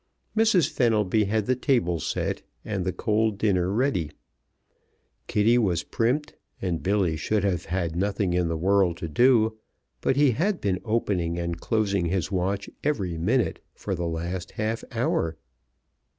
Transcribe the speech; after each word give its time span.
Mrs. 0.35 0.67
Fenelby 0.67 1.25
had 1.25 1.45
the 1.45 1.55
table 1.55 1.99
set 1.99 2.41
and 2.65 2.85
the 2.85 2.91
cold 2.91 3.37
dinner 3.37 3.69
ready; 3.69 4.09
Kitty 5.27 5.59
was 5.59 5.83
primped; 5.83 6.33
and 6.59 6.81
Billy 6.81 7.15
should 7.15 7.43
have 7.43 7.65
had 7.65 7.95
nothing 7.95 8.33
in 8.33 8.47
the 8.47 8.57
world 8.57 8.97
to 8.97 9.07
do, 9.07 9.59
but 10.01 10.15
he 10.15 10.31
had 10.31 10.59
been 10.59 10.81
opening 10.83 11.37
and 11.37 11.61
closing 11.61 12.07
his 12.07 12.31
watch 12.31 12.67
every 12.83 13.15
minute 13.15 13.59
for 13.75 13.93
the 13.93 14.07
last 14.07 14.53
half 14.53 14.83
hour. 14.91 15.37